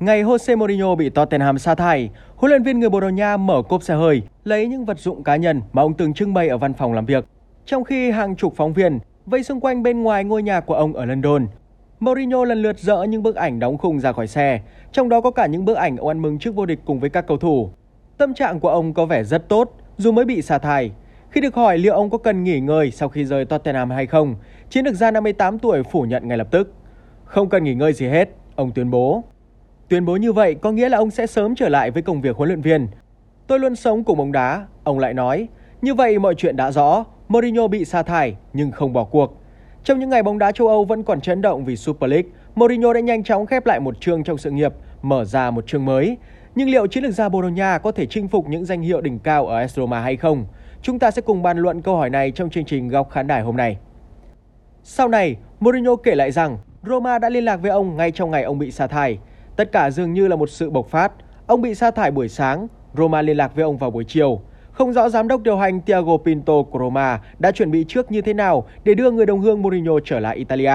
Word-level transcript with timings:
Ngày 0.00 0.24
Jose 0.24 0.56
Mourinho 0.56 0.94
bị 0.94 1.10
Tottenham 1.10 1.58
sa 1.58 1.74
thải, 1.74 2.10
huấn 2.36 2.50
luyện 2.50 2.62
viên 2.62 2.80
người 2.80 2.90
Bồ 2.90 3.00
Đào 3.00 3.10
Nha 3.10 3.36
mở 3.36 3.62
cốp 3.62 3.82
xe 3.82 3.94
hơi, 3.94 4.22
lấy 4.44 4.68
những 4.68 4.84
vật 4.84 4.98
dụng 4.98 5.24
cá 5.24 5.36
nhân 5.36 5.62
mà 5.72 5.82
ông 5.82 5.94
từng 5.94 6.14
trưng 6.14 6.34
bày 6.34 6.48
ở 6.48 6.58
văn 6.58 6.74
phòng 6.74 6.92
làm 6.92 7.06
việc. 7.06 7.24
Trong 7.66 7.84
khi 7.84 8.10
hàng 8.10 8.36
chục 8.36 8.52
phóng 8.56 8.72
viên 8.72 8.98
vây 9.26 9.42
xung 9.42 9.60
quanh 9.60 9.82
bên 9.82 10.02
ngoài 10.02 10.24
ngôi 10.24 10.42
nhà 10.42 10.60
của 10.60 10.74
ông 10.74 10.92
ở 10.92 11.04
London, 11.04 11.46
Mourinho 12.00 12.44
lần 12.44 12.62
lượt 12.62 12.78
dỡ 12.78 13.02
những 13.02 13.22
bức 13.22 13.36
ảnh 13.36 13.58
đóng 13.58 13.78
khung 13.78 14.00
ra 14.00 14.12
khỏi 14.12 14.26
xe, 14.26 14.60
trong 14.92 15.08
đó 15.08 15.20
có 15.20 15.30
cả 15.30 15.46
những 15.46 15.64
bức 15.64 15.76
ảnh 15.76 15.96
ông 15.96 16.08
ăn 16.08 16.22
mừng 16.22 16.38
trước 16.38 16.54
vô 16.54 16.66
địch 16.66 16.80
cùng 16.84 17.00
với 17.00 17.10
các 17.10 17.26
cầu 17.26 17.36
thủ. 17.36 17.70
Tâm 18.18 18.34
trạng 18.34 18.60
của 18.60 18.68
ông 18.68 18.94
có 18.94 19.06
vẻ 19.06 19.24
rất 19.24 19.48
tốt, 19.48 19.70
dù 19.96 20.12
mới 20.12 20.24
bị 20.24 20.42
sa 20.42 20.58
thải. 20.58 20.90
Khi 21.30 21.40
được 21.40 21.54
hỏi 21.54 21.78
liệu 21.78 21.94
ông 21.94 22.10
có 22.10 22.18
cần 22.18 22.44
nghỉ 22.44 22.60
ngơi 22.60 22.90
sau 22.90 23.08
khi 23.08 23.24
rời 23.24 23.44
Tottenham 23.44 23.90
hay 23.90 24.06
không, 24.06 24.34
chiến 24.70 24.84
lược 24.84 24.94
gia 24.94 25.10
58 25.10 25.58
tuổi 25.58 25.82
phủ 25.82 26.02
nhận 26.02 26.28
ngay 26.28 26.38
lập 26.38 26.48
tức. 26.50 26.72
Không 27.24 27.48
cần 27.48 27.64
nghỉ 27.64 27.74
ngơi 27.74 27.92
gì 27.92 28.06
hết, 28.06 28.28
ông 28.56 28.70
tuyên 28.74 28.90
bố. 28.90 29.24
Tuyên 29.88 30.04
bố 30.04 30.16
như 30.16 30.32
vậy 30.32 30.54
có 30.54 30.72
nghĩa 30.72 30.88
là 30.88 30.98
ông 30.98 31.10
sẽ 31.10 31.26
sớm 31.26 31.54
trở 31.54 31.68
lại 31.68 31.90
với 31.90 32.02
công 32.02 32.20
việc 32.20 32.36
huấn 32.36 32.48
luyện 32.48 32.60
viên. 32.60 32.86
Tôi 33.46 33.58
luôn 33.60 33.76
sống 33.76 34.04
cùng 34.04 34.18
bóng 34.18 34.32
đá, 34.32 34.66
ông 34.84 34.98
lại 34.98 35.14
nói. 35.14 35.48
Như 35.82 35.94
vậy 35.94 36.18
mọi 36.18 36.34
chuyện 36.34 36.56
đã 36.56 36.70
rõ, 36.70 37.04
Mourinho 37.28 37.68
bị 37.68 37.84
sa 37.84 38.02
thải 38.02 38.36
nhưng 38.52 38.70
không 38.70 38.92
bỏ 38.92 39.04
cuộc. 39.04 39.42
Trong 39.84 39.98
những 39.98 40.10
ngày 40.10 40.22
bóng 40.22 40.38
đá 40.38 40.52
châu 40.52 40.68
Âu 40.68 40.84
vẫn 40.84 41.02
còn 41.02 41.20
chấn 41.20 41.42
động 41.42 41.64
vì 41.64 41.76
Super 41.76 42.10
League, 42.10 42.28
Mourinho 42.54 42.92
đã 42.92 43.00
nhanh 43.00 43.24
chóng 43.24 43.46
khép 43.46 43.66
lại 43.66 43.80
một 43.80 44.00
chương 44.00 44.24
trong 44.24 44.38
sự 44.38 44.50
nghiệp, 44.50 44.72
mở 45.02 45.24
ra 45.24 45.50
một 45.50 45.66
chương 45.66 45.84
mới. 45.84 46.16
Nhưng 46.54 46.70
liệu 46.70 46.86
chiến 46.86 47.04
lược 47.04 47.14
gia 47.14 47.28
Bồ 47.28 47.42
có 47.82 47.92
thể 47.92 48.06
chinh 48.06 48.28
phục 48.28 48.48
những 48.48 48.64
danh 48.64 48.82
hiệu 48.82 49.00
đỉnh 49.00 49.18
cao 49.18 49.46
ở 49.46 49.58
AS 49.58 49.76
Roma 49.76 50.00
hay 50.00 50.16
không? 50.16 50.46
Chúng 50.82 50.98
ta 50.98 51.10
sẽ 51.10 51.22
cùng 51.22 51.42
bàn 51.42 51.58
luận 51.58 51.82
câu 51.82 51.96
hỏi 51.96 52.10
này 52.10 52.30
trong 52.30 52.50
chương 52.50 52.64
trình 52.64 52.88
Góc 52.88 53.10
Khán 53.10 53.26
đài 53.26 53.42
hôm 53.42 53.56
nay. 53.56 53.78
Sau 54.82 55.08
này, 55.08 55.36
Mourinho 55.60 55.96
kể 55.96 56.14
lại 56.14 56.32
rằng 56.32 56.58
Roma 56.82 57.18
đã 57.18 57.28
liên 57.28 57.44
lạc 57.44 57.56
với 57.56 57.70
ông 57.70 57.96
ngay 57.96 58.10
trong 58.10 58.30
ngày 58.30 58.42
ông 58.42 58.58
bị 58.58 58.70
sa 58.70 58.86
thải. 58.86 59.18
Tất 59.56 59.72
cả 59.72 59.90
dường 59.90 60.12
như 60.12 60.28
là 60.28 60.36
một 60.36 60.50
sự 60.50 60.70
bộc 60.70 60.88
phát. 60.88 61.12
Ông 61.46 61.62
bị 61.62 61.74
sa 61.74 61.90
thải 61.90 62.10
buổi 62.10 62.28
sáng, 62.28 62.66
Roma 62.94 63.22
liên 63.22 63.36
lạc 63.36 63.54
với 63.54 63.64
ông 63.64 63.76
vào 63.76 63.90
buổi 63.90 64.04
chiều. 64.08 64.40
Không 64.72 64.92
rõ 64.92 65.08
giám 65.08 65.28
đốc 65.28 65.42
điều 65.42 65.56
hành 65.56 65.80
Thiago 65.80 66.16
Pinto 66.16 66.62
của 66.70 66.78
Roma 66.78 67.20
đã 67.38 67.52
chuẩn 67.52 67.70
bị 67.70 67.84
trước 67.88 68.12
như 68.12 68.22
thế 68.22 68.34
nào 68.34 68.66
để 68.84 68.94
đưa 68.94 69.10
người 69.10 69.26
đồng 69.26 69.40
hương 69.40 69.62
Mourinho 69.62 69.92
trở 70.04 70.20
lại 70.20 70.36
Italia. 70.36 70.74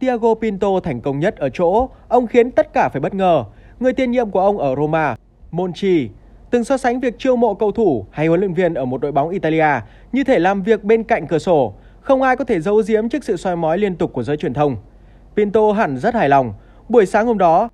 Thiago 0.00 0.34
Pinto 0.34 0.68
thành 0.82 1.00
công 1.00 1.18
nhất 1.18 1.36
ở 1.36 1.48
chỗ, 1.48 1.88
ông 2.08 2.26
khiến 2.26 2.50
tất 2.50 2.72
cả 2.72 2.88
phải 2.88 3.00
bất 3.00 3.14
ngờ. 3.14 3.44
Người 3.80 3.92
tiền 3.92 4.10
nhiệm 4.10 4.30
của 4.30 4.40
ông 4.40 4.58
ở 4.58 4.74
Roma, 4.76 5.16
Monchi, 5.50 6.08
từng 6.50 6.64
so 6.64 6.76
sánh 6.76 7.00
việc 7.00 7.18
chiêu 7.18 7.36
mộ 7.36 7.54
cầu 7.54 7.72
thủ 7.72 8.06
hay 8.10 8.26
huấn 8.26 8.40
luyện 8.40 8.54
viên 8.54 8.74
ở 8.74 8.84
một 8.84 9.00
đội 9.00 9.12
bóng 9.12 9.28
Italia 9.28 9.80
như 10.12 10.24
thể 10.24 10.38
làm 10.38 10.62
việc 10.62 10.84
bên 10.84 11.02
cạnh 11.02 11.26
cửa 11.26 11.38
sổ. 11.38 11.74
Không 12.00 12.22
ai 12.22 12.36
có 12.36 12.44
thể 12.44 12.60
giấu 12.60 12.82
giếm 12.88 13.08
trước 13.08 13.24
sự 13.24 13.36
soi 13.36 13.56
mói 13.56 13.78
liên 13.78 13.96
tục 13.96 14.12
của 14.12 14.22
giới 14.22 14.36
truyền 14.36 14.54
thông. 14.54 14.76
Pinto 15.36 15.72
hẳn 15.72 15.96
rất 15.96 16.14
hài 16.14 16.28
lòng. 16.28 16.52
Buổi 16.88 17.06
sáng 17.06 17.26
hôm 17.26 17.38
đó, 17.38 17.68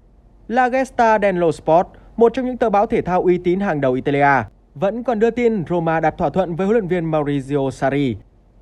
La 0.49 0.69
Gesta 0.69 1.19
dello 1.19 1.53
Sport, 1.53 1.87
một 2.17 2.35
trong 2.35 2.47
những 2.47 2.57
tờ 2.57 2.71
báo 2.71 2.87
thể 2.87 3.03
thao 3.03 3.23
uy 3.23 3.39
tín 3.39 3.61
hàng 3.61 3.81
đầu 3.81 3.93
Italia, 3.93 4.45
vẫn 4.75 5.05
còn 5.05 5.19
đưa 5.19 5.31
tin 5.31 5.65
Roma 5.69 6.01
đạt 6.01 6.19
thỏa 6.19 6.31
thuận 6.31 6.57
với 6.57 6.67
huấn 6.67 6.77
luyện 6.77 6.89
viên 6.89 7.11
Maurizio 7.11 7.71
Sarri. 7.71 8.17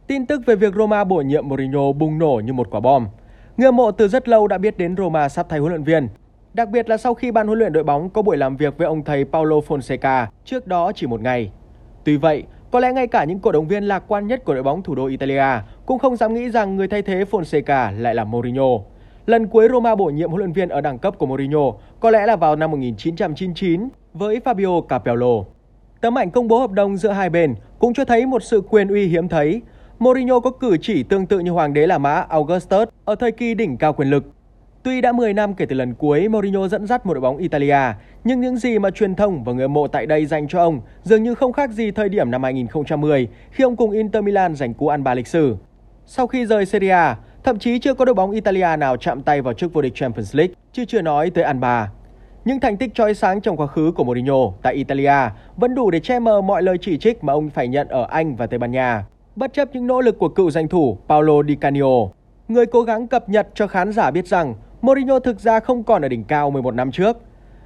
Tin 0.07 0.27
tức 0.27 0.43
về 0.47 0.57
việc 0.57 0.75
Roma 0.75 1.05
bổ 1.05 1.17
nhiệm 1.17 1.49
Mourinho 1.49 1.93
bùng 1.93 2.19
nổ 2.19 2.41
như 2.45 2.53
một 2.53 2.71
quả 2.71 2.81
bom. 2.81 3.07
Người 3.57 3.73
mộ 3.73 3.91
từ 3.91 4.09
rất 4.09 4.29
lâu 4.29 4.49
đã 4.49 4.59
biết 4.59 4.79
đến 4.79 4.97
Roma 4.97 5.29
sắp 5.29 5.47
thay 5.49 5.59
huấn 5.59 5.73
luyện 5.73 5.83
viên, 5.83 6.09
đặc 6.55 6.69
biệt 6.69 6.89
là 6.89 6.97
sau 6.97 7.15
khi 7.15 7.31
ban 7.31 7.47
huấn 7.47 7.59
luyện 7.59 7.73
đội 7.73 7.85
bóng 7.85 8.11
có 8.11 8.23
buổi 8.23 8.37
làm 8.37 8.57
việc 8.57 8.79
với 8.79 8.87
ông 8.87 9.05
thầy 9.05 9.25
Paulo 9.25 9.57
Fonseca 9.57 10.27
trước 10.45 10.67
đó 10.67 10.93
chỉ 10.95 11.07
một 11.07 11.21
ngày. 11.21 11.53
Tuy 12.05 12.17
vậy, 12.17 12.45
có 12.71 12.81
lẽ 12.81 12.93
ngay 12.93 13.07
cả 13.07 13.25
những 13.25 13.39
cổ 13.39 13.53
động 13.53 13.69
viên 13.69 13.85
lạc 13.85 14.05
quan 14.09 14.27
nhất 14.27 14.45
của 14.45 14.55
đội 14.55 14.63
bóng 14.63 14.83
thủ 14.83 14.95
đô 14.95 15.07
Italia 15.07 15.63
cũng 15.87 15.99
không 15.99 16.17
dám 16.17 16.35
nghĩ 16.35 16.51
rằng 16.51 16.77
người 16.77 16.89
thay 16.89 17.03
thế 17.03 17.25
Fonseca 17.31 18.01
lại 18.01 18.15
là 18.15 18.25
Mourinho. 18.25 18.79
Lần 19.27 19.47
cuối 19.47 19.69
Roma 19.71 19.95
bổ 19.95 20.05
nhiệm 20.07 20.31
huấn 20.31 20.39
luyện 20.39 20.53
viên 20.53 20.69
ở 20.69 20.81
đẳng 20.81 20.99
cấp 20.99 21.15
của 21.19 21.27
Mourinho 21.27 21.73
có 22.01 22.11
lẽ 22.11 22.27
là 22.27 22.37
vào 22.37 22.57
năm 22.57 22.71
1999 22.71 23.89
với 24.15 24.41
Fabio 24.45 24.81
Capello. 24.81 25.45
Tấm 26.01 26.19
ảnh 26.19 26.31
công 26.31 26.49
bố 26.49 26.59
hợp 26.59 26.71
đồng 26.71 26.97
giữa 26.97 27.11
hai 27.11 27.31
bên 27.31 27.55
cũng 27.79 27.95
cho 27.95 28.05
thấy 28.05 28.27
một 28.27 28.43
sự 28.43 28.63
quyền 28.71 28.89
uy 28.89 29.07
hiếm 29.07 29.29
thấy. 29.29 29.63
Mourinho 29.99 30.41
có 30.41 30.51
cử 30.51 30.77
chỉ 30.81 31.03
tương 31.03 31.27
tự 31.27 31.39
như 31.39 31.51
hoàng 31.51 31.75
đế 31.75 31.87
La 31.87 31.99
Mã 31.99 32.15
Augustus 32.29 32.89
ở 33.05 33.15
thời 33.15 33.33
kỳ 33.33 33.55
đỉnh 33.55 33.77
cao 33.77 33.93
quyền 33.93 34.09
lực. 34.09 34.25
Tuy 34.83 35.01
đã 35.01 35.13
10 35.13 35.35
năm 35.35 35.55
kể 35.55 35.67
từ 35.67 35.77
lần 35.77 35.95
cuối 35.95 36.29
Mourinho 36.29 36.69
dẫn 36.69 36.87
dắt 36.87 37.07
một 37.07 37.15
đội 37.15 37.21
bóng 37.21 37.37
Italia, 37.37 37.79
nhưng 38.25 38.41
những 38.41 38.57
gì 38.57 38.79
mà 38.79 38.91
truyền 38.91 39.15
thông 39.15 39.45
và 39.45 39.53
người 39.53 39.69
mộ 39.69 39.89
tại 39.89 40.07
đây 40.07 40.27
dành 40.27 40.49
cho 40.49 40.59
ông 40.59 40.81
dường 41.03 41.23
như 41.23 41.35
không 41.35 41.53
khác 41.53 41.71
gì 41.71 41.91
thời 41.91 42.09
điểm 42.09 42.31
năm 42.31 42.43
2010 42.43 43.29
khi 43.51 43.65
ông 43.65 43.77
cùng 43.77 43.91
Inter 43.91 44.25
Milan 44.25 44.55
giành 44.55 44.75
cú 44.75 44.89
ăn 44.89 45.05
ba 45.05 45.15
lịch 45.15 45.27
sử. 45.27 45.57
Sau 46.07 46.27
khi 46.27 46.47
rời 46.47 46.67
Serie 46.67 46.91
A, 46.91 47.17
thậm 47.45 47.59
chí 47.59 47.79
chưa 47.79 47.95
có 47.95 48.05
đội 48.05 48.15
bóng 48.15 48.31
Italia 48.31 48.77
nào 48.79 48.97
chạm 48.97 49.23
tay 49.23 49.43
vào 49.43 49.55
chức 49.55 49.73
vô 49.73 49.83
địch 49.83 49.95
Champions 49.95 50.37
League, 50.37 50.55
chứ 50.73 50.85
chưa 50.85 51.03
nói 51.03 51.31
tới 51.31 51.45
ăn 51.45 51.61
ba. 51.61 51.91
Những 52.45 52.61
thành 52.61 52.77
tích 52.77 52.95
chói 52.95 53.15
sáng 53.15 53.41
trong 53.41 53.57
quá 53.57 53.67
khứ 53.67 53.93
của 53.97 54.05
Mourinho 54.05 54.53
tại 54.63 54.75
Italia 54.75 55.31
vẫn 55.57 55.75
đủ 55.75 55.91
để 55.91 56.01
che 56.01 56.19
mờ 56.19 56.41
mọi 56.41 56.63
lời 56.63 56.77
chỉ 56.81 56.99
trích 56.99 57.25
mà 57.25 57.33
ông 57.33 57.51
phải 57.51 57.69
nhận 57.69 57.89
ở 57.89 58.07
Anh 58.11 58.37
và 58.37 58.47
Tây 58.47 58.59
Ban 58.59 58.71
Nha. 58.71 59.05
Bất 59.37 59.53
chấp 59.53 59.69
những 59.73 59.87
nỗ 59.87 60.01
lực 60.01 60.19
của 60.19 60.29
cựu 60.29 60.51
danh 60.51 60.69
thủ 60.69 60.99
Paolo 61.09 61.43
Di 61.49 61.55
Canio, 61.55 62.09
người 62.49 62.67
cố 62.67 62.83
gắng 62.83 63.07
cập 63.07 63.29
nhật 63.29 63.49
cho 63.55 63.67
khán 63.67 63.93
giả 63.93 64.11
biết 64.11 64.27
rằng 64.27 64.55
Mourinho 64.83 65.19
thực 65.19 65.41
ra 65.41 65.61
không 65.61 65.85
còn 65.85 66.03
ở 66.03 66.09
đỉnh 66.09 66.25
cao 66.25 66.51
11 66.51 66.75
năm 66.75 66.91
trước. 66.91 67.17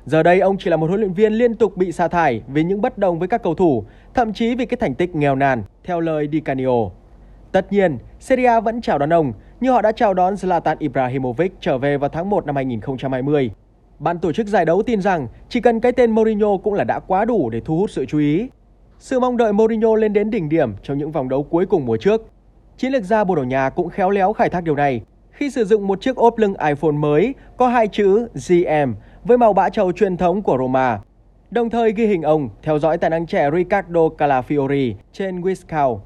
Giờ 0.06 0.22
đây 0.22 0.40
ông 0.40 0.56
chỉ 0.58 0.70
là 0.70 0.76
một 0.76 0.86
huấn 0.86 1.00
luyện 1.00 1.12
viên 1.12 1.32
liên 1.32 1.54
tục 1.54 1.76
bị 1.76 1.92
sa 1.92 2.08
thải 2.08 2.42
vì 2.48 2.64
những 2.64 2.80
bất 2.80 2.98
đồng 2.98 3.18
với 3.18 3.28
các 3.28 3.42
cầu 3.42 3.54
thủ, 3.54 3.84
thậm 4.14 4.32
chí 4.32 4.54
vì 4.54 4.66
cái 4.66 4.76
thành 4.76 4.94
tích 4.94 5.14
nghèo 5.14 5.34
nàn, 5.34 5.62
theo 5.84 6.00
lời 6.00 6.28
Di 6.32 6.40
Canio. 6.40 6.90
Tất 7.52 7.72
nhiên, 7.72 7.98
Serie 8.20 8.46
A 8.46 8.60
vẫn 8.60 8.80
chào 8.80 8.98
đón 8.98 9.12
ông, 9.12 9.32
như 9.60 9.70
họ 9.70 9.82
đã 9.82 9.92
chào 9.92 10.14
đón 10.14 10.34
Zlatan 10.34 10.76
Ibrahimovic 10.78 11.52
trở 11.60 11.78
về 11.78 11.96
vào 11.96 12.08
tháng 12.08 12.30
1 12.30 12.46
năm 12.46 12.56
2020. 12.56 13.50
Ban 13.98 14.18
tổ 14.18 14.32
chức 14.32 14.46
giải 14.46 14.64
đấu 14.64 14.82
tin 14.82 15.00
rằng 15.00 15.28
chỉ 15.48 15.60
cần 15.60 15.80
cái 15.80 15.92
tên 15.92 16.10
Mourinho 16.10 16.56
cũng 16.56 16.74
là 16.74 16.84
đã 16.84 16.98
quá 16.98 17.24
đủ 17.24 17.50
để 17.50 17.60
thu 17.60 17.78
hút 17.78 17.90
sự 17.90 18.06
chú 18.06 18.18
ý. 18.18 18.48
Sự 18.98 19.20
mong 19.20 19.36
đợi 19.36 19.52
Mourinho 19.52 19.94
lên 19.94 20.12
đến 20.12 20.30
đỉnh 20.30 20.48
điểm 20.48 20.74
trong 20.82 20.98
những 20.98 21.12
vòng 21.12 21.28
đấu 21.28 21.42
cuối 21.42 21.66
cùng 21.66 21.86
mùa 21.86 21.96
trước. 21.96 22.22
Chiến 22.76 22.92
lược 22.92 23.04
gia 23.04 23.24
Bồ 23.24 23.34
Đào 23.34 23.44
Nha 23.44 23.70
cũng 23.70 23.88
khéo 23.88 24.10
léo 24.10 24.32
khai 24.32 24.48
thác 24.48 24.64
điều 24.64 24.74
này 24.76 25.00
khi 25.30 25.50
sử 25.50 25.64
dụng 25.64 25.86
một 25.86 26.00
chiếc 26.00 26.16
ốp 26.16 26.38
lưng 26.38 26.54
iPhone 26.66 26.92
mới 26.92 27.34
có 27.56 27.68
hai 27.68 27.88
chữ 27.88 28.28
GM 28.48 28.92
với 29.24 29.38
màu 29.38 29.52
bã 29.52 29.68
trầu 29.68 29.92
truyền 29.92 30.16
thống 30.16 30.42
của 30.42 30.58
Roma. 30.58 31.00
Đồng 31.50 31.70
thời 31.70 31.92
ghi 31.92 32.06
hình 32.06 32.22
ông 32.22 32.48
theo 32.62 32.78
dõi 32.78 32.98
tài 32.98 33.10
năng 33.10 33.26
trẻ 33.26 33.50
Ricardo 33.56 34.00
Calafiori 34.00 34.94
trên 35.12 35.40
Wiscow. 35.40 35.98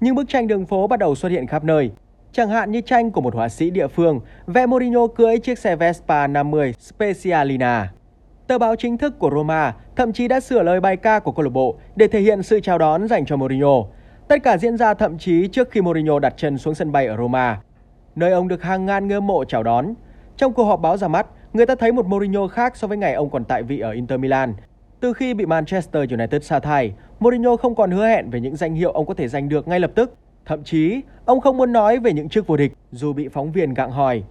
Những 0.00 0.14
bức 0.14 0.28
tranh 0.28 0.46
đường 0.46 0.66
phố 0.66 0.86
bắt 0.86 0.98
đầu 0.98 1.14
xuất 1.14 1.28
hiện 1.28 1.46
khắp 1.46 1.64
nơi, 1.64 1.90
Chẳng 2.32 2.48
hạn 2.48 2.70
như 2.70 2.80
tranh 2.80 3.10
của 3.10 3.20
một 3.20 3.34
họa 3.34 3.48
sĩ 3.48 3.70
địa 3.70 3.86
phương 3.88 4.20
vẽ 4.46 4.66
Mourinho 4.66 5.06
cưỡi 5.06 5.38
chiếc 5.38 5.58
xe 5.58 5.76
Vespa 5.76 6.26
50 6.26 6.74
Specialina. 6.78 7.92
Tờ 8.46 8.58
báo 8.58 8.76
chính 8.76 8.98
thức 8.98 9.18
của 9.18 9.30
Roma 9.30 9.74
thậm 9.96 10.12
chí 10.12 10.28
đã 10.28 10.40
sửa 10.40 10.62
lời 10.62 10.80
bài 10.80 10.96
ca 10.96 11.18
của 11.18 11.32
câu 11.32 11.44
lạc 11.44 11.50
bộ 11.50 11.76
để 11.96 12.08
thể 12.08 12.20
hiện 12.20 12.42
sự 12.42 12.60
chào 12.60 12.78
đón 12.78 13.08
dành 13.08 13.26
cho 13.26 13.36
Mourinho. 13.36 13.84
Tất 14.28 14.42
cả 14.42 14.58
diễn 14.58 14.76
ra 14.76 14.94
thậm 14.94 15.18
chí 15.18 15.48
trước 15.48 15.70
khi 15.70 15.80
Mourinho 15.80 16.18
đặt 16.18 16.34
chân 16.36 16.58
xuống 16.58 16.74
sân 16.74 16.92
bay 16.92 17.06
ở 17.06 17.16
Roma, 17.16 17.60
nơi 18.16 18.32
ông 18.32 18.48
được 18.48 18.62
hàng 18.62 18.86
ngàn 18.86 19.08
ngơ 19.08 19.20
mộ 19.20 19.44
chào 19.44 19.62
đón. 19.62 19.94
Trong 20.36 20.52
cuộc 20.52 20.64
họp 20.64 20.80
báo 20.80 20.96
ra 20.96 21.08
mắt, 21.08 21.26
người 21.52 21.66
ta 21.66 21.74
thấy 21.74 21.92
một 21.92 22.06
Mourinho 22.06 22.46
khác 22.46 22.76
so 22.76 22.88
với 22.88 22.96
ngày 22.96 23.14
ông 23.14 23.30
còn 23.30 23.44
tại 23.44 23.62
vị 23.62 23.80
ở 23.80 23.90
Inter 23.90 24.20
Milan. 24.20 24.54
Từ 25.00 25.12
khi 25.12 25.34
bị 25.34 25.46
Manchester 25.46 26.12
United 26.12 26.44
sa 26.44 26.58
thải, 26.58 26.92
Mourinho 27.20 27.56
không 27.56 27.74
còn 27.74 27.90
hứa 27.90 28.06
hẹn 28.06 28.30
về 28.30 28.40
những 28.40 28.56
danh 28.56 28.74
hiệu 28.74 28.92
ông 28.92 29.06
có 29.06 29.14
thể 29.14 29.28
giành 29.28 29.48
được 29.48 29.68
ngay 29.68 29.80
lập 29.80 29.90
tức. 29.94 30.14
Thậm 30.50 30.64
chí, 30.64 31.00
ông 31.24 31.40
không 31.40 31.56
muốn 31.56 31.72
nói 31.72 31.98
về 31.98 32.12
những 32.12 32.28
chức 32.28 32.46
vô 32.46 32.56
địch 32.56 32.72
dù 32.92 33.12
bị 33.12 33.28
phóng 33.28 33.52
viên 33.52 33.74
gặng 33.74 33.90
hỏi. 33.90 34.22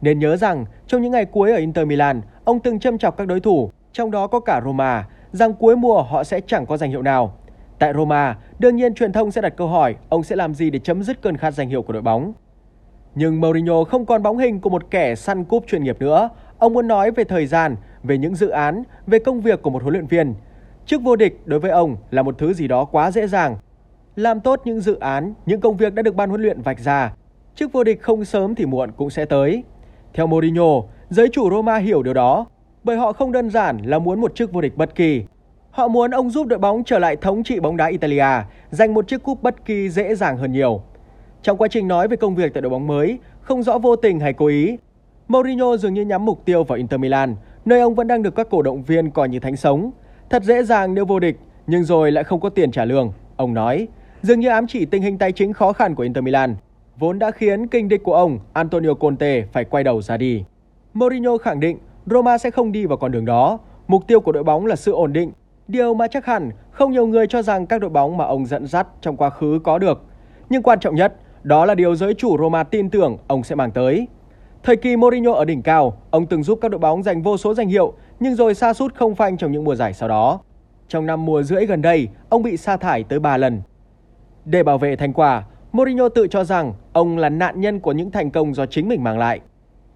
Nên 0.00 0.18
nhớ 0.18 0.36
rằng, 0.36 0.64
trong 0.86 1.02
những 1.02 1.12
ngày 1.12 1.24
cuối 1.24 1.50
ở 1.50 1.56
Inter 1.56 1.86
Milan, 1.86 2.20
ông 2.44 2.60
từng 2.60 2.78
châm 2.78 2.98
chọc 2.98 3.16
các 3.16 3.28
đối 3.28 3.40
thủ, 3.40 3.70
trong 3.92 4.10
đó 4.10 4.26
có 4.26 4.40
cả 4.40 4.60
Roma, 4.64 5.06
rằng 5.32 5.54
cuối 5.54 5.76
mùa 5.76 6.02
họ 6.02 6.24
sẽ 6.24 6.40
chẳng 6.46 6.66
có 6.66 6.76
danh 6.76 6.90
hiệu 6.90 7.02
nào. 7.02 7.36
Tại 7.78 7.92
Roma, 7.94 8.36
đương 8.58 8.76
nhiên 8.76 8.94
truyền 8.94 9.12
thông 9.12 9.30
sẽ 9.30 9.40
đặt 9.40 9.56
câu 9.56 9.68
hỏi 9.68 9.96
ông 10.08 10.22
sẽ 10.22 10.36
làm 10.36 10.54
gì 10.54 10.70
để 10.70 10.78
chấm 10.78 11.02
dứt 11.02 11.22
cơn 11.22 11.36
khát 11.36 11.50
danh 11.50 11.68
hiệu 11.68 11.82
của 11.82 11.92
đội 11.92 12.02
bóng. 12.02 12.32
Nhưng 13.14 13.40
Mourinho 13.40 13.84
không 13.84 14.06
còn 14.06 14.22
bóng 14.22 14.38
hình 14.38 14.60
của 14.60 14.70
một 14.70 14.90
kẻ 14.90 15.14
săn 15.14 15.44
cúp 15.44 15.64
chuyên 15.66 15.84
nghiệp 15.84 15.96
nữa. 16.00 16.28
Ông 16.58 16.72
muốn 16.72 16.88
nói 16.88 17.10
về 17.10 17.24
thời 17.24 17.46
gian, 17.46 17.76
về 18.02 18.18
những 18.18 18.34
dự 18.34 18.48
án, 18.48 18.82
về 19.06 19.18
công 19.18 19.40
việc 19.40 19.62
của 19.62 19.70
một 19.70 19.82
huấn 19.82 19.92
luyện 19.92 20.06
viên. 20.06 20.34
Chức 20.86 21.02
vô 21.02 21.16
địch 21.16 21.40
đối 21.44 21.60
với 21.60 21.70
ông 21.70 21.96
là 22.10 22.22
một 22.22 22.38
thứ 22.38 22.54
gì 22.54 22.68
đó 22.68 22.84
quá 22.84 23.10
dễ 23.10 23.26
dàng 23.26 23.56
làm 24.16 24.40
tốt 24.40 24.60
những 24.64 24.80
dự 24.80 24.98
án, 24.98 25.34
những 25.46 25.60
công 25.60 25.76
việc 25.76 25.94
đã 25.94 26.02
được 26.02 26.14
ban 26.14 26.28
huấn 26.28 26.42
luyện 26.42 26.62
vạch 26.62 26.78
ra. 26.78 27.14
Chức 27.54 27.72
vô 27.72 27.84
địch 27.84 28.02
không 28.02 28.24
sớm 28.24 28.54
thì 28.54 28.66
muộn 28.66 28.90
cũng 28.96 29.10
sẽ 29.10 29.24
tới. 29.24 29.64
Theo 30.12 30.26
Mourinho, 30.26 30.82
giới 31.08 31.28
chủ 31.32 31.50
Roma 31.50 31.76
hiểu 31.76 32.02
điều 32.02 32.14
đó, 32.14 32.46
bởi 32.84 32.96
họ 32.96 33.12
không 33.12 33.32
đơn 33.32 33.50
giản 33.50 33.78
là 33.84 33.98
muốn 33.98 34.20
một 34.20 34.34
chức 34.34 34.52
vô 34.52 34.60
địch 34.60 34.76
bất 34.76 34.94
kỳ. 34.94 35.22
Họ 35.70 35.88
muốn 35.88 36.10
ông 36.10 36.30
giúp 36.30 36.46
đội 36.46 36.58
bóng 36.58 36.84
trở 36.84 36.98
lại 36.98 37.16
thống 37.16 37.42
trị 37.42 37.60
bóng 37.60 37.76
đá 37.76 37.86
Italia, 37.86 38.44
giành 38.70 38.94
một 38.94 39.08
chiếc 39.08 39.22
cúp 39.22 39.42
bất 39.42 39.64
kỳ 39.64 39.88
dễ 39.88 40.14
dàng 40.14 40.36
hơn 40.36 40.52
nhiều. 40.52 40.82
Trong 41.42 41.56
quá 41.56 41.68
trình 41.68 41.88
nói 41.88 42.08
về 42.08 42.16
công 42.16 42.34
việc 42.34 42.54
tại 42.54 42.60
đội 42.60 42.70
bóng 42.70 42.86
mới, 42.86 43.18
không 43.40 43.62
rõ 43.62 43.78
vô 43.78 43.96
tình 43.96 44.20
hay 44.20 44.32
cố 44.32 44.46
ý, 44.46 44.76
Mourinho 45.28 45.76
dường 45.76 45.94
như 45.94 46.02
nhắm 46.02 46.24
mục 46.24 46.44
tiêu 46.44 46.64
vào 46.64 46.76
Inter 46.76 47.00
Milan, 47.00 47.36
nơi 47.64 47.80
ông 47.80 47.94
vẫn 47.94 48.06
đang 48.06 48.22
được 48.22 48.34
các 48.34 48.50
cổ 48.50 48.62
động 48.62 48.82
viên 48.82 49.10
coi 49.10 49.28
như 49.28 49.40
thánh 49.40 49.56
sống. 49.56 49.90
Thật 50.30 50.42
dễ 50.42 50.62
dàng 50.62 50.94
nếu 50.94 51.04
vô 51.04 51.20
địch, 51.20 51.36
nhưng 51.66 51.84
rồi 51.84 52.12
lại 52.12 52.24
không 52.24 52.40
có 52.40 52.48
tiền 52.48 52.70
trả 52.70 52.84
lương. 52.84 53.12
Ông 53.36 53.54
nói, 53.54 53.88
dường 54.24 54.40
như 54.40 54.48
ám 54.48 54.66
chỉ 54.66 54.84
tình 54.84 55.02
hình 55.02 55.18
tài 55.18 55.32
chính 55.32 55.52
khó 55.52 55.72
khăn 55.72 55.94
của 55.94 56.02
Inter 56.02 56.24
Milan, 56.24 56.56
vốn 56.98 57.18
đã 57.18 57.30
khiến 57.30 57.66
kinh 57.66 57.88
địch 57.88 58.02
của 58.04 58.14
ông 58.14 58.38
Antonio 58.52 58.94
Conte 58.94 59.42
phải 59.52 59.64
quay 59.64 59.84
đầu 59.84 60.02
ra 60.02 60.16
đi. 60.16 60.44
Mourinho 60.94 61.36
khẳng 61.38 61.60
định 61.60 61.78
Roma 62.06 62.38
sẽ 62.38 62.50
không 62.50 62.72
đi 62.72 62.86
vào 62.86 62.96
con 62.96 63.12
đường 63.12 63.24
đó. 63.24 63.58
Mục 63.88 64.06
tiêu 64.06 64.20
của 64.20 64.32
đội 64.32 64.44
bóng 64.44 64.66
là 64.66 64.76
sự 64.76 64.92
ổn 64.92 65.12
định, 65.12 65.32
điều 65.68 65.94
mà 65.94 66.06
chắc 66.06 66.26
hẳn 66.26 66.50
không 66.70 66.92
nhiều 66.92 67.06
người 67.06 67.26
cho 67.26 67.42
rằng 67.42 67.66
các 67.66 67.80
đội 67.80 67.90
bóng 67.90 68.16
mà 68.16 68.24
ông 68.24 68.46
dẫn 68.46 68.66
dắt 68.66 68.86
trong 69.00 69.16
quá 69.16 69.30
khứ 69.30 69.58
có 69.64 69.78
được. 69.78 70.02
Nhưng 70.50 70.62
quan 70.62 70.80
trọng 70.80 70.94
nhất, 70.94 71.14
đó 71.42 71.64
là 71.64 71.74
điều 71.74 71.94
giới 71.96 72.14
chủ 72.14 72.38
Roma 72.38 72.62
tin 72.62 72.90
tưởng 72.90 73.18
ông 73.26 73.42
sẽ 73.42 73.54
mang 73.54 73.70
tới. 73.70 74.08
Thời 74.62 74.76
kỳ 74.76 74.96
Mourinho 74.96 75.32
ở 75.32 75.44
đỉnh 75.44 75.62
cao, 75.62 75.96
ông 76.10 76.26
từng 76.26 76.42
giúp 76.42 76.58
các 76.62 76.70
đội 76.70 76.78
bóng 76.78 77.02
giành 77.02 77.22
vô 77.22 77.36
số 77.36 77.54
danh 77.54 77.68
hiệu, 77.68 77.92
nhưng 78.20 78.34
rồi 78.34 78.54
sa 78.54 78.74
sút 78.74 78.94
không 78.94 79.14
phanh 79.14 79.36
trong 79.36 79.52
những 79.52 79.64
mùa 79.64 79.74
giải 79.74 79.94
sau 79.94 80.08
đó. 80.08 80.40
Trong 80.88 81.06
năm 81.06 81.26
mùa 81.26 81.42
rưỡi 81.42 81.66
gần 81.66 81.82
đây, 81.82 82.08
ông 82.28 82.42
bị 82.42 82.56
sa 82.56 82.76
thải 82.76 83.04
tới 83.04 83.18
3 83.18 83.36
lần. 83.36 83.62
Để 84.44 84.62
bảo 84.62 84.78
vệ 84.78 84.96
thành 84.96 85.12
quả, 85.12 85.44
Mourinho 85.72 86.08
tự 86.08 86.26
cho 86.26 86.44
rằng 86.44 86.72
ông 86.92 87.18
là 87.18 87.28
nạn 87.28 87.60
nhân 87.60 87.80
của 87.80 87.92
những 87.92 88.10
thành 88.10 88.30
công 88.30 88.54
do 88.54 88.66
chính 88.66 88.88
mình 88.88 89.04
mang 89.04 89.18
lại. 89.18 89.40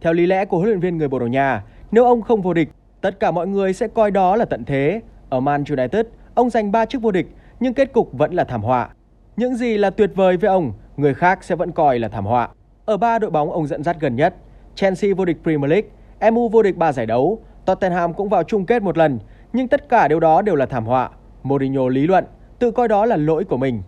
Theo 0.01 0.13
lý 0.13 0.27
lẽ 0.27 0.45
của 0.45 0.57
huấn 0.57 0.69
luyện 0.69 0.81
viên 0.81 0.99
người 0.99 1.09
Bồ 1.09 1.19
Đào 1.19 1.29
Nha, 1.29 1.63
nếu 1.91 2.05
ông 2.05 2.23
không 2.23 2.43
vô 2.43 2.55
địch, 2.55 2.69
tất 3.01 3.21
cả 3.21 3.31
mọi 3.31 3.47
người 3.47 3.73
sẽ 3.73 3.89
coi 3.89 4.11
đó 4.11 4.37
là 4.37 4.45
tận 4.45 4.65
thế. 4.65 5.01
Ở 5.29 5.41
Man 5.41 5.65
United, 5.71 6.07
ông 6.35 6.51
giành 6.51 6.73
3 6.73 6.85
chức 6.85 7.03
vô 7.03 7.11
địch, 7.11 7.27
nhưng 7.61 7.75
kết 7.75 7.93
cục 7.93 8.13
vẫn 8.13 8.33
là 8.33 8.45
thảm 8.45 8.63
họa. 8.63 8.89
Những 9.37 9.57
gì 9.57 9.79
là 9.79 9.91
tuyệt 9.91 10.11
vời 10.15 10.37
với 10.37 10.49
ông, 10.49 10.73
người 10.97 11.15
khác 11.15 11.45
sẽ 11.45 11.55
vẫn 11.55 11.73
coi 11.73 11.99
là 11.99 12.09
thảm 12.09 12.25
họa. 12.25 12.49
Ở 12.85 12.97
ba 12.97 13.19
đội 13.19 13.31
bóng 13.31 13.53
ông 13.53 13.67
dẫn 13.67 13.83
dắt 13.83 13.97
gần 14.01 14.17
nhất, 14.17 14.35
Chelsea 14.75 15.15
vô 15.15 15.25
địch 15.25 15.37
Premier 15.43 15.71
League, 15.71 16.31
MU 16.31 16.49
vô 16.49 16.63
địch 16.63 16.77
3 16.77 16.93
giải 16.93 17.07
đấu, 17.07 17.43
Tottenham 17.65 18.15
cũng 18.15 18.29
vào 18.29 18.43
chung 18.43 18.67
kết 18.67 18.83
một 18.83 18.99
lần, 18.99 19.19
nhưng 19.53 19.69
tất 19.69 19.89
cả 19.89 20.09
điều 20.09 20.21
đó 20.21 20.43
đều 20.43 20.55
là 20.55 20.67
thảm 20.67 20.85
họa. 20.85 21.11
Mourinho 21.43 21.89
lý 21.89 22.07
luận, 22.07 22.25
tự 22.59 22.71
coi 22.71 22.89
đó 22.89 23.07
là 23.07 23.17
lỗi 23.17 23.45
của 23.45 23.57
mình. 23.57 23.83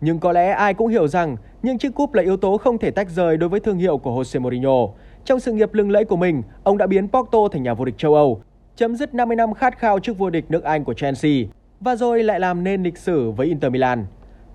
Nhưng 0.00 0.18
có 0.18 0.32
lẽ 0.32 0.50
ai 0.50 0.74
cũng 0.74 0.88
hiểu 0.88 1.08
rằng 1.08 1.36
những 1.62 1.78
chiếc 1.78 1.94
cúp 1.94 2.14
là 2.14 2.22
yếu 2.22 2.36
tố 2.36 2.56
không 2.56 2.78
thể 2.78 2.90
tách 2.90 3.10
rời 3.10 3.36
đối 3.36 3.48
với 3.48 3.60
thương 3.60 3.78
hiệu 3.78 3.98
của 3.98 4.10
Jose 4.10 4.40
Mourinho. 4.40 4.88
Trong 5.24 5.40
sự 5.40 5.52
nghiệp 5.52 5.74
lừng 5.74 5.90
lẫy 5.90 6.04
của 6.04 6.16
mình, 6.16 6.42
ông 6.62 6.78
đã 6.78 6.86
biến 6.86 7.08
Porto 7.08 7.38
thành 7.52 7.62
nhà 7.62 7.74
vô 7.74 7.84
địch 7.84 7.98
châu 7.98 8.14
Âu, 8.14 8.42
chấm 8.76 8.96
dứt 8.96 9.14
50 9.14 9.36
năm 9.36 9.54
khát 9.54 9.78
khao 9.78 9.98
trước 9.98 10.18
vô 10.18 10.30
địch 10.30 10.44
nước 10.48 10.64
Anh 10.64 10.84
của 10.84 10.94
Chelsea 10.94 11.32
và 11.80 11.96
rồi 11.96 12.22
lại 12.22 12.40
làm 12.40 12.64
nên 12.64 12.82
lịch 12.82 12.98
sử 12.98 13.30
với 13.30 13.46
Inter 13.46 13.72
Milan. 13.72 14.06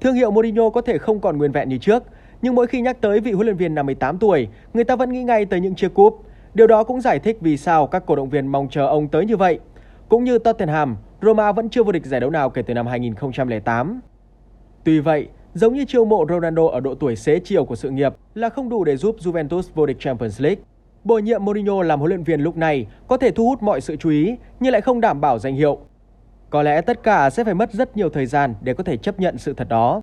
Thương 0.01 0.15
hiệu 0.15 0.31
Mourinho 0.31 0.69
có 0.69 0.81
thể 0.81 0.97
không 0.97 1.19
còn 1.19 1.37
nguyên 1.37 1.51
vẹn 1.51 1.69
như 1.69 1.77
trước, 1.77 2.03
nhưng 2.41 2.55
mỗi 2.55 2.67
khi 2.67 2.81
nhắc 2.81 3.01
tới 3.01 3.19
vị 3.19 3.31
huấn 3.31 3.45
luyện 3.45 3.57
viên 3.57 3.75
58 3.75 4.17
tuổi, 4.17 4.47
người 4.73 4.83
ta 4.83 4.95
vẫn 4.95 5.11
nghĩ 5.11 5.23
ngay 5.23 5.45
tới 5.45 5.59
những 5.59 5.75
chiếc 5.75 5.93
cúp. 5.93 6.25
Điều 6.53 6.67
đó 6.67 6.83
cũng 6.83 7.01
giải 7.01 7.19
thích 7.19 7.37
vì 7.41 7.57
sao 7.57 7.87
các 7.87 8.05
cổ 8.05 8.15
động 8.15 8.29
viên 8.29 8.47
mong 8.47 8.67
chờ 8.69 8.87
ông 8.87 9.07
tới 9.07 9.25
như 9.25 9.37
vậy. 9.37 9.59
Cũng 10.09 10.23
như 10.23 10.39
Tottenham, 10.39 10.97
Roma 11.21 11.51
vẫn 11.51 11.69
chưa 11.69 11.83
vô 11.83 11.91
địch 11.91 12.05
giải 12.05 12.19
đấu 12.19 12.29
nào 12.29 12.49
kể 12.49 12.61
từ 12.61 12.73
năm 12.73 12.87
2008. 12.87 14.01
Tuy 14.83 14.99
vậy, 14.99 15.27
giống 15.53 15.73
như 15.73 15.85
chiêu 15.85 16.05
mộ 16.05 16.25
Ronaldo 16.29 16.67
ở 16.67 16.79
độ 16.79 16.95
tuổi 16.95 17.15
xế 17.15 17.39
chiều 17.39 17.65
của 17.65 17.75
sự 17.75 17.89
nghiệp 17.89 18.13
là 18.35 18.49
không 18.49 18.69
đủ 18.69 18.83
để 18.83 18.97
giúp 18.97 19.15
Juventus 19.19 19.61
vô 19.75 19.85
địch 19.85 19.97
Champions 19.99 20.41
League. 20.41 20.63
Bổ 21.03 21.19
nhiệm 21.19 21.45
Mourinho 21.45 21.83
làm 21.83 21.99
huấn 21.99 22.09
luyện 22.09 22.23
viên 22.23 22.41
lúc 22.41 22.57
này 22.57 22.87
có 23.07 23.17
thể 23.17 23.31
thu 23.31 23.45
hút 23.49 23.63
mọi 23.63 23.81
sự 23.81 23.95
chú 23.95 24.09
ý 24.09 24.35
nhưng 24.59 24.73
lại 24.73 24.81
không 24.81 25.01
đảm 25.01 25.21
bảo 25.21 25.39
danh 25.39 25.55
hiệu. 25.55 25.79
Có 26.49 26.63
lẽ 26.63 26.81
tất 26.81 27.03
cả 27.03 27.29
sẽ 27.29 27.43
phải 27.43 27.53
mất 27.53 27.73
rất 27.73 27.97
nhiều 27.97 28.09
thời 28.09 28.25
gian 28.25 28.55
để 28.61 28.73
có 28.73 28.83
thể 28.83 28.97
chấp 28.97 29.19
nhận 29.19 29.37
sự 29.37 29.53
thật 29.53 29.69
đó. 29.69 30.01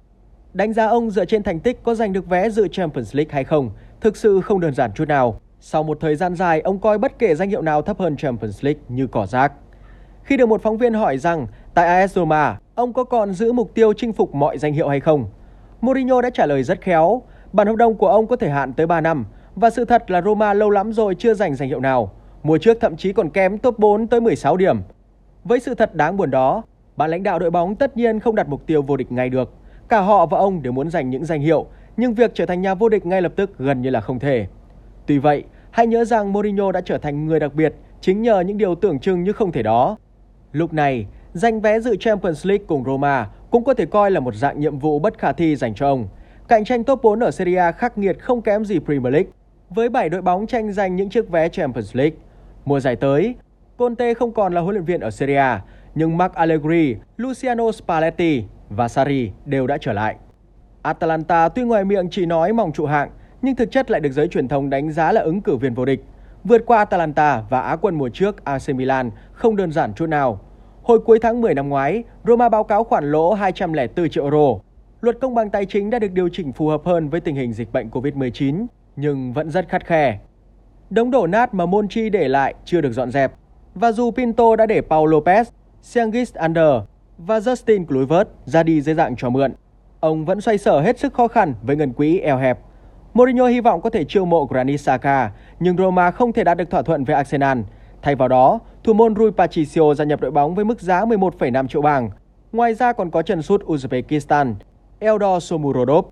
Đánh 0.53 0.73
giá 0.73 0.87
ông 0.87 1.11
dựa 1.11 1.25
trên 1.25 1.43
thành 1.43 1.61
tích 1.61 1.83
có 1.83 1.95
giành 1.95 2.13
được 2.13 2.29
vé 2.29 2.51
dự 2.51 2.69
Champions 2.69 3.15
League 3.15 3.33
hay 3.33 3.45
không 3.45 3.71
thực 4.01 4.17
sự 4.17 4.41
không 4.41 4.61
đơn 4.61 4.75
giản 4.75 4.91
chút 4.95 5.09
nào. 5.09 5.41
Sau 5.61 5.83
một 5.83 5.99
thời 6.01 6.17
gian 6.17 6.35
dài, 6.35 6.61
ông 6.61 6.79
coi 6.79 6.99
bất 6.99 7.19
kể 7.19 7.35
danh 7.35 7.49
hiệu 7.51 7.63
nào 7.63 7.83
thấp 7.83 7.99
hơn 7.99 8.17
Champions 8.17 8.65
League 8.65 8.81
như 8.89 9.07
cỏ 9.07 9.27
rác. 9.27 9.53
Khi 10.23 10.37
được 10.37 10.47
một 10.47 10.63
phóng 10.63 10.79
viên 10.79 10.95
hỏi 10.95 11.19
rằng 11.19 11.47
tại 11.75 11.87
AS 11.87 12.13
Roma, 12.13 12.59
ông 12.81 12.93
có 12.93 13.05
còn 13.05 13.33
giữ 13.33 13.53
mục 13.53 13.75
tiêu 13.75 13.93
chinh 13.93 14.13
phục 14.13 14.35
mọi 14.35 14.59
danh 14.59 14.73
hiệu 14.73 14.89
hay 14.89 15.01
không? 15.01 15.25
Mourinho 15.81 16.21
đã 16.21 16.31
trả 16.31 16.47
lời 16.47 16.63
rất 16.63 16.81
khéo, 16.81 17.23
bản 17.53 17.67
hợp 17.67 17.77
đồng 17.77 17.95
của 17.95 18.09
ông 18.09 18.27
có 18.27 18.37
thời 18.37 18.51
hạn 18.51 18.73
tới 18.73 18.87
3 18.87 19.01
năm 19.01 19.25
và 19.57 19.71
sự 19.71 19.85
thật 19.85 20.11
là 20.11 20.23
Roma 20.23 20.55
lâu 20.55 20.71
lắm 20.71 20.93
rồi 20.93 21.15
chưa 21.15 21.35
giành 21.35 21.55
danh 21.55 21.69
hiệu 21.69 21.81
nào. 21.81 22.13
Mùa 22.43 22.59
trước 22.59 22.79
thậm 22.81 22.97
chí 22.97 23.13
còn 23.13 23.31
kém 23.31 23.59
top 23.59 23.79
4 23.79 24.07
tới 24.07 24.21
16 24.21 24.57
điểm. 24.57 24.81
Với 25.45 25.61
sự 25.61 25.75
thật 25.75 25.95
đáng 25.95 26.17
buồn 26.17 26.31
đó, 26.31 26.63
ban 26.97 27.11
lãnh 27.11 27.23
đạo 27.23 27.39
đội 27.39 27.51
bóng 27.51 27.75
tất 27.75 27.97
nhiên 27.97 28.21
không 28.21 28.35
đặt 28.35 28.49
mục 28.49 28.67
tiêu 28.67 28.83
vô 28.83 28.97
địch 28.97 29.13
ngay 29.13 29.29
được. 29.29 29.51
Cả 29.89 30.01
họ 30.01 30.27
và 30.27 30.39
ông 30.39 30.63
đều 30.63 30.73
muốn 30.73 30.91
giành 30.91 31.11
những 31.11 31.25
danh 31.25 31.41
hiệu, 31.41 31.67
nhưng 31.97 32.15
việc 32.15 32.31
trở 32.35 32.47
thành 32.47 32.63
nhà 32.63 32.75
vô 32.75 32.89
địch 32.89 33.07
ngay 33.07 33.23
lập 33.23 33.33
tức 33.37 33.59
gần 33.59 33.83
như 33.83 33.91
là 33.91 34.01
không 34.01 34.19
thể. 34.19 34.47
Tuy 35.07 35.19
vậy, 35.19 35.45
hãy 35.71 35.87
nhớ 35.87 36.05
rằng 36.05 36.33
Mourinho 36.33 36.73
đã 36.73 36.81
trở 36.81 36.99
thành 36.99 37.27
người 37.27 37.41
đặc 37.41 37.55
biệt 37.55 37.75
chính 38.01 38.23
nhờ 38.23 38.41
những 38.41 38.59
điều 38.59 38.75
tưởng 38.75 39.01
chừng 39.01 39.23
như 39.23 39.33
không 39.33 39.53
thể 39.53 39.63
đó. 39.63 39.97
Lúc 40.53 40.73
này, 40.73 41.07
giành 41.35 41.61
vé 41.61 41.81
dự 41.81 41.97
Champions 41.97 42.47
League 42.47 42.65
cùng 42.67 42.85
Roma 42.85 43.29
cũng 43.51 43.65
có 43.65 43.75
thể 43.75 43.87
coi 43.87 44.11
là 44.11 44.21
một 44.21 44.35
dạng 44.35 44.61
nhiệm 44.61 44.79
vụ 44.79 44.99
bất 44.99 45.19
khả 45.19 45.33
thi 45.33 45.57
dành 45.57 45.75
cho 45.75 45.87
ông. 45.87 46.09
Cạnh 46.49 46.65
tranh 46.65 46.85
top 46.85 47.03
4 47.03 47.21
ở 47.21 47.31
Serie 47.31 47.57
A 47.57 47.73
khắc 47.73 47.99
nghiệt 47.99 48.17
không 48.21 48.43
kém 48.43 48.65
gì 48.65 48.79
Premier 48.79 49.13
League, 49.13 49.31
với 49.71 49.89
7 49.89 50.09
đội 50.09 50.23
bóng 50.23 50.47
tranh 50.47 50.73
giành 50.73 50.97
những 50.97 51.11
chiếc 51.11 51.29
vé 51.29 51.49
Champions 51.49 51.97
League. 51.97 52.17
Mùa 52.65 52.81
giải 52.81 52.97
tới, 52.97 53.35
Conte 53.77 54.15
không 54.15 54.33
còn 54.33 54.55
là 54.55 54.61
huấn 54.61 54.75
luyện 54.75 54.85
viên 54.85 55.01
ở 55.01 55.11
Serie 55.11 55.37
A, 55.37 55.63
nhưng 55.95 56.19
Mark 56.19 56.35
Allegri, 56.35 56.97
Luciano 57.17 57.73
Spalletti 57.73 58.45
và 58.69 58.89
Sarri 58.89 59.31
đều 59.45 59.67
đã 59.67 59.79
trở 59.81 59.93
lại. 59.93 60.17
Atalanta 60.83 61.49
tuy 61.49 61.63
ngoài 61.63 61.85
miệng 61.85 62.09
chỉ 62.11 62.27
nói 62.27 62.53
mong 62.53 62.73
trụ 62.73 62.87
hạng, 62.87 63.11
nhưng 63.43 63.57
thực 63.57 63.71
chất 63.71 63.91
lại 63.91 64.01
được 64.01 64.13
giới 64.13 64.29
truyền 64.29 64.49
thông 64.49 64.71
đánh 64.71 64.93
giá 64.93 65.13
là 65.13 65.21
ứng 65.21 65.41
cử 65.41 65.57
viên 65.57 65.75
vô 65.75 65.85
địch. 65.85 66.05
Vượt 66.45 66.63
qua 66.67 66.79
Atalanta 66.79 67.43
và 67.51 67.61
Á 67.61 67.77
quân 67.77 67.99
mùa 67.99 68.09
trước 68.09 68.45
AC 68.45 68.69
Milan 68.75 69.11
không 69.33 69.57
đơn 69.57 69.73
giản 69.73 69.95
chút 69.95 70.07
nào. 70.07 70.41
Hồi 70.83 71.01
cuối 71.01 71.19
tháng 71.23 71.41
10 71.41 71.55
năm 71.55 71.69
ngoái, 71.69 72.05
Roma 72.25 72.49
báo 72.49 72.65
cáo 72.65 72.85
khoản 72.85 73.13
lỗ 73.13 73.33
204 73.33 74.11
triệu 74.11 74.25
euro. 74.25 74.61
Luật 75.01 75.17
công 75.21 75.35
bằng 75.35 75.51
tài 75.51 75.67
chính 75.67 75.91
đã 75.91 75.99
được 75.99 76.13
điều 76.13 76.29
chỉnh 76.33 76.53
phù 76.53 76.69
hợp 76.69 76.81
hơn 76.85 77.09
với 77.09 77.21
tình 77.21 77.37
hình 77.37 77.53
dịch 77.53 77.73
bệnh 77.73 77.89
COVID-19, 77.89 78.67
nhưng 78.97 79.33
vẫn 79.33 79.51
rất 79.51 79.69
khắt 79.69 79.87
khe. 79.87 80.19
Đống 80.91 81.11
đổ 81.11 81.27
nát 81.27 81.55
mà 81.55 81.67
Monchi 81.67 82.11
để 82.11 82.29
lại 82.29 82.55
chưa 82.65 82.81
được 82.81 82.93
dọn 82.93 83.11
dẹp. 83.11 83.33
Và 83.75 83.93
dù 83.93 84.11
Pinto 84.11 84.57
đã 84.57 84.67
để 84.67 84.81
Paul 84.81 85.15
Lopez, 85.15 85.45
Siangis 85.83 86.35
Under 86.35 86.75
và 87.19 87.39
Justin 87.39 87.87
Kluivert 87.87 88.29
ra 88.45 88.63
đi 88.63 88.81
dưới 88.81 88.95
dạng 88.95 89.17
cho 89.17 89.31
mượn, 89.31 89.53
ông 90.01 90.25
vẫn 90.25 90.41
xoay 90.41 90.59
sở 90.59 90.81
hết 90.81 90.99
sức 90.99 91.15
khó 91.15 91.29
khăn 91.29 91.55
với 91.63 91.77
ngân 91.77 91.93
quỹ 91.93 92.19
eo 92.19 92.39
hẹp. 92.39 92.59
Mourinho 93.15 93.47
hy 93.47 93.61
vọng 93.61 93.81
có 93.81 93.91
thể 93.91 94.05
chiêu 94.05 94.25
mộ 94.25 94.45
Granit 94.45 94.81
Xhaka, 94.81 95.31
nhưng 95.61 95.77
Roma 95.77 96.11
không 96.11 96.33
thể 96.33 96.45
đạt 96.45 96.57
được 96.57 96.71
thỏa 96.71 96.83
thuận 96.83 97.05
với 97.05 97.17
Arsenal. 97.17 97.59
Thay 98.03 98.15
vào 98.15 98.29
đó, 98.29 98.61
thủ 98.85 98.93
môn 98.93 99.17
Rui 99.17 99.31
Patricio 99.31 99.95
gia 99.95 100.05
nhập 100.05 100.21
đội 100.21 100.31
bóng 100.31 100.55
với 100.55 100.65
mức 100.65 100.81
giá 100.81 101.05
11,5 101.05 101.67
triệu 101.67 101.83
bảng. 101.83 102.11
Ngoài 102.53 102.75
ra 102.75 102.93
còn 102.93 103.11
có 103.11 103.23
chân 103.23 103.43
sút 103.43 103.65
Uzbekistan, 103.65 104.55
Eldor 104.99 105.43
Somurodov. 105.43 106.05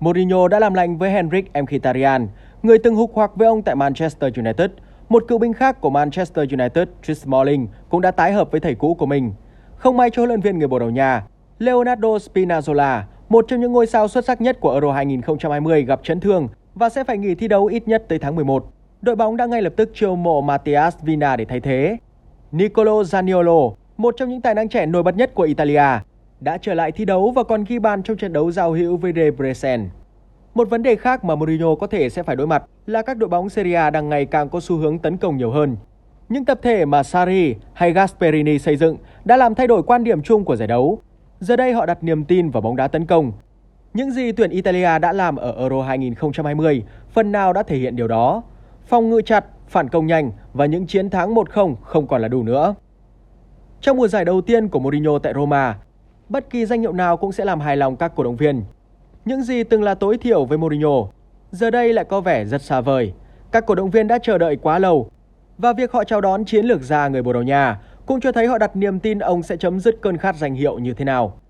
Mourinho 0.00 0.48
đã 0.48 0.58
làm 0.58 0.74
lành 0.74 0.98
với 0.98 1.10
Henrik 1.10 1.52
Mkhitaryan, 1.62 2.28
người 2.62 2.78
từng 2.78 2.94
hục 2.94 3.10
hoặc 3.14 3.30
với 3.34 3.48
ông 3.48 3.62
tại 3.62 3.74
Manchester 3.74 4.38
United. 4.38 4.70
Một 5.08 5.24
cựu 5.28 5.38
binh 5.38 5.52
khác 5.52 5.80
của 5.80 5.90
Manchester 5.90 6.52
United, 6.52 6.88
Chris 7.04 7.22
Smalling, 7.24 7.68
cũng 7.88 8.00
đã 8.00 8.10
tái 8.10 8.32
hợp 8.32 8.50
với 8.50 8.60
thầy 8.60 8.74
cũ 8.74 8.94
của 8.94 9.06
mình. 9.06 9.32
Không 9.76 9.96
may 9.96 10.10
cho 10.10 10.22
huấn 10.22 10.28
luyện 10.28 10.40
viên 10.40 10.58
người 10.58 10.68
Bồ 10.68 10.78
Đào 10.78 10.90
Nha, 10.90 11.24
Leonardo 11.58 12.08
Spinazzola, 12.08 13.02
một 13.28 13.44
trong 13.48 13.60
những 13.60 13.72
ngôi 13.72 13.86
sao 13.86 14.08
xuất 14.08 14.24
sắc 14.24 14.40
nhất 14.40 14.60
của 14.60 14.72
Euro 14.72 14.92
2020 14.92 15.82
gặp 15.82 16.00
chấn 16.02 16.20
thương 16.20 16.48
và 16.74 16.88
sẽ 16.88 17.04
phải 17.04 17.18
nghỉ 17.18 17.34
thi 17.34 17.48
đấu 17.48 17.66
ít 17.66 17.88
nhất 17.88 18.04
tới 18.08 18.18
tháng 18.18 18.36
11 18.36 18.72
đội 19.02 19.16
bóng 19.16 19.36
đã 19.36 19.46
ngay 19.46 19.62
lập 19.62 19.72
tức 19.76 19.90
chiêu 19.94 20.16
mộ 20.16 20.40
Matias 20.40 20.96
Vina 21.02 21.36
để 21.36 21.44
thay 21.44 21.60
thế. 21.60 21.96
Nicolo 22.52 23.02
Zaniolo, 23.02 23.74
một 23.96 24.14
trong 24.16 24.28
những 24.28 24.40
tài 24.40 24.54
năng 24.54 24.68
trẻ 24.68 24.86
nổi 24.86 25.02
bật 25.02 25.16
nhất 25.16 25.34
của 25.34 25.42
Italia, 25.42 25.84
đã 26.40 26.58
trở 26.58 26.74
lại 26.74 26.92
thi 26.92 27.04
đấu 27.04 27.30
và 27.30 27.42
còn 27.42 27.64
ghi 27.64 27.78
bàn 27.78 28.02
trong 28.02 28.16
trận 28.16 28.32
đấu 28.32 28.50
giao 28.50 28.72
hữu 28.72 28.96
với 28.96 29.12
Debrecen. 29.16 29.88
Một 30.54 30.70
vấn 30.70 30.82
đề 30.82 30.96
khác 30.96 31.24
mà 31.24 31.34
Mourinho 31.34 31.74
có 31.74 31.86
thể 31.86 32.08
sẽ 32.10 32.22
phải 32.22 32.36
đối 32.36 32.46
mặt 32.46 32.62
là 32.86 33.02
các 33.02 33.16
đội 33.16 33.28
bóng 33.28 33.48
Serie 33.48 33.74
A 33.74 33.90
đang 33.90 34.08
ngày 34.08 34.24
càng 34.24 34.48
có 34.48 34.60
xu 34.60 34.76
hướng 34.76 34.98
tấn 34.98 35.16
công 35.16 35.36
nhiều 35.36 35.50
hơn. 35.50 35.76
Những 36.28 36.44
tập 36.44 36.58
thể 36.62 36.84
mà 36.84 37.02
Sarri 37.02 37.54
hay 37.72 37.92
Gasperini 37.92 38.58
xây 38.58 38.76
dựng 38.76 38.96
đã 39.24 39.36
làm 39.36 39.54
thay 39.54 39.66
đổi 39.66 39.82
quan 39.82 40.04
điểm 40.04 40.22
chung 40.22 40.44
của 40.44 40.56
giải 40.56 40.68
đấu. 40.68 40.98
Giờ 41.40 41.56
đây 41.56 41.72
họ 41.72 41.86
đặt 41.86 42.04
niềm 42.04 42.24
tin 42.24 42.50
vào 42.50 42.60
bóng 42.60 42.76
đá 42.76 42.88
tấn 42.88 43.06
công. 43.06 43.32
Những 43.94 44.10
gì 44.10 44.32
tuyển 44.32 44.50
Italia 44.50 44.98
đã 44.98 45.12
làm 45.12 45.36
ở 45.36 45.54
Euro 45.58 45.82
2020 45.82 46.84
phần 47.12 47.32
nào 47.32 47.52
đã 47.52 47.62
thể 47.62 47.76
hiện 47.76 47.96
điều 47.96 48.08
đó 48.08 48.42
phòng 48.86 49.10
ngự 49.10 49.22
chặt, 49.22 49.44
phản 49.68 49.88
công 49.88 50.06
nhanh 50.06 50.32
và 50.52 50.66
những 50.66 50.86
chiến 50.86 51.10
thắng 51.10 51.34
1-0 51.34 51.74
không 51.82 52.06
còn 52.06 52.22
là 52.22 52.28
đủ 52.28 52.42
nữa. 52.42 52.74
Trong 53.80 53.96
mùa 53.96 54.08
giải 54.08 54.24
đầu 54.24 54.40
tiên 54.40 54.68
của 54.68 54.78
Mourinho 54.78 55.18
tại 55.18 55.32
Roma, 55.34 55.78
bất 56.28 56.50
kỳ 56.50 56.66
danh 56.66 56.80
hiệu 56.80 56.92
nào 56.92 57.16
cũng 57.16 57.32
sẽ 57.32 57.44
làm 57.44 57.60
hài 57.60 57.76
lòng 57.76 57.96
các 57.96 58.12
cổ 58.16 58.24
động 58.24 58.36
viên. 58.36 58.62
Những 59.24 59.42
gì 59.42 59.64
từng 59.64 59.82
là 59.82 59.94
tối 59.94 60.18
thiểu 60.18 60.44
với 60.44 60.58
Mourinho, 60.58 61.06
giờ 61.50 61.70
đây 61.70 61.92
lại 61.92 62.04
có 62.04 62.20
vẻ 62.20 62.44
rất 62.44 62.62
xa 62.62 62.80
vời. 62.80 63.12
Các 63.52 63.66
cổ 63.66 63.74
động 63.74 63.90
viên 63.90 64.08
đã 64.08 64.18
chờ 64.18 64.38
đợi 64.38 64.56
quá 64.56 64.78
lâu 64.78 65.10
và 65.58 65.72
việc 65.72 65.92
họ 65.92 66.04
chào 66.04 66.20
đón 66.20 66.44
chiến 66.44 66.64
lược 66.64 66.82
gia 66.82 67.08
người 67.08 67.22
Bồ 67.22 67.32
Đào 67.32 67.42
Nha 67.42 67.80
cũng 68.06 68.20
cho 68.20 68.32
thấy 68.32 68.46
họ 68.46 68.58
đặt 68.58 68.76
niềm 68.76 69.00
tin 69.00 69.18
ông 69.18 69.42
sẽ 69.42 69.56
chấm 69.56 69.80
dứt 69.80 69.98
cơn 70.00 70.16
khát 70.16 70.36
danh 70.36 70.54
hiệu 70.54 70.78
như 70.78 70.94
thế 70.94 71.04
nào. 71.04 71.40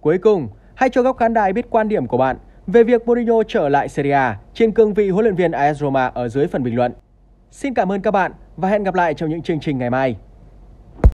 Cuối 0.00 0.18
cùng, 0.18 0.48
hãy 0.74 0.90
cho 0.90 1.02
góc 1.02 1.16
khán 1.16 1.34
đài 1.34 1.52
biết 1.52 1.70
quan 1.70 1.88
điểm 1.88 2.06
của 2.06 2.16
bạn 2.16 2.36
về 2.72 2.84
việc 2.84 3.06
Mourinho 3.06 3.42
trở 3.48 3.68
lại 3.68 3.88
Serie 3.88 4.12
A, 4.12 4.38
trên 4.54 4.72
cương 4.72 4.94
vị 4.94 5.10
huấn 5.10 5.24
luyện 5.24 5.34
viên 5.34 5.52
AS 5.52 5.78
Roma 5.78 6.06
ở 6.06 6.28
dưới 6.28 6.46
phần 6.46 6.62
bình 6.62 6.76
luận. 6.76 6.92
Xin 7.50 7.74
cảm 7.74 7.92
ơn 7.92 8.02
các 8.02 8.10
bạn 8.10 8.32
và 8.56 8.68
hẹn 8.68 8.82
gặp 8.82 8.94
lại 8.94 9.14
trong 9.14 9.30
những 9.30 9.42
chương 9.42 9.60
trình 9.60 9.78
ngày 9.78 9.90
mai. 9.90 10.16